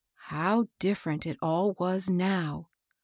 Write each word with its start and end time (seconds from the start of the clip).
How 0.31 0.65
different 0.79 1.27
it 1.27 1.37
all 1.43 1.73
was 1.73 2.09
now! 2.09 2.69